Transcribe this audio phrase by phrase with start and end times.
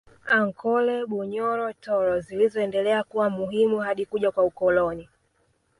[0.25, 5.09] Ankole Bunyoro Toro zilizoendelea kuwa muhimu hadi kuja kwa ukoloni